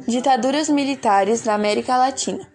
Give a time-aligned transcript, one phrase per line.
[0.00, 2.46] Ditaduras militares na América Latina.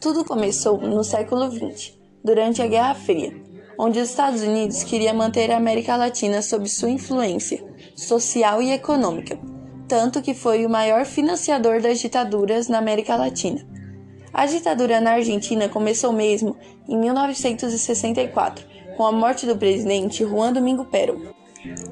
[0.00, 3.34] Tudo começou no século XX, durante a Guerra Fria,
[3.76, 7.62] onde os Estados Unidos queriam manter a América Latina sob sua influência
[7.96, 9.38] social e econômica,
[9.86, 13.66] tanto que foi o maior financiador das ditaduras na América Latina.
[14.32, 16.56] A ditadura na Argentina começou mesmo
[16.88, 18.64] em 1964,
[18.96, 21.20] com a morte do presidente Juan Domingo Perón.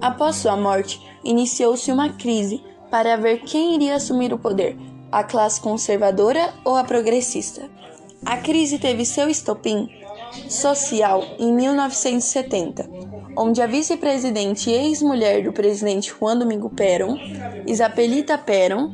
[0.01, 4.77] Após sua morte, iniciou-se uma crise para ver quem iria assumir o poder,
[5.13, 7.69] a classe conservadora ou a progressista.
[8.25, 9.91] A crise teve seu estopim
[10.49, 12.89] social em 1970,
[13.37, 17.19] onde a vice-presidente e ex-mulher do presidente Juan Domingo Perón,
[17.67, 18.91] Isabelita Perón,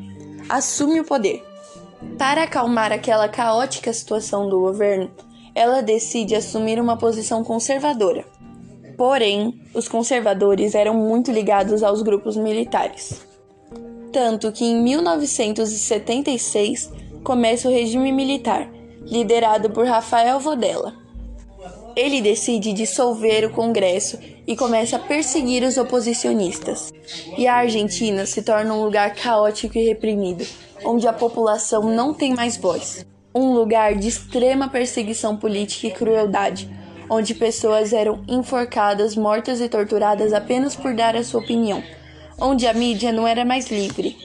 [0.48, 1.44] assume o poder.
[2.18, 5.10] Para acalmar aquela caótica situação do governo,
[5.54, 8.24] ela decide assumir uma posição conservadora.
[8.96, 13.28] Porém, os conservadores eram muito ligados aos grupos militares
[14.12, 16.90] tanto que em 1976
[17.22, 18.68] começa o regime militar,
[19.02, 20.92] liderado por Rafael Vodella.
[21.94, 26.92] Ele decide dissolver o Congresso e começa a perseguir os oposicionistas.
[27.36, 30.46] E a Argentina se torna um lugar caótico e reprimido,
[30.84, 33.04] onde a população não tem mais voz.
[33.34, 36.70] Um lugar de extrema perseguição política e crueldade,
[37.10, 41.82] onde pessoas eram enforcadas, mortas e torturadas apenas por dar a sua opinião
[42.40, 44.16] onde a mídia não era mais livre.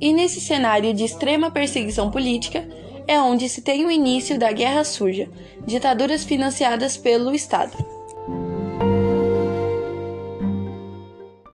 [0.00, 2.66] E nesse cenário de extrema perseguição política
[3.06, 5.28] é onde se tem o início da Guerra Suja,
[5.66, 7.95] ditaduras financiadas pelo Estado.